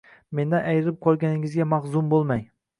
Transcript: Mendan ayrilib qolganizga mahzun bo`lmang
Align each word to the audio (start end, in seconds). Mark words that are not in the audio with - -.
Mendan 0.39 0.65
ayrilib 0.71 0.97
qolganizga 1.07 1.71
mahzun 1.77 2.13
bo`lmang 2.17 2.47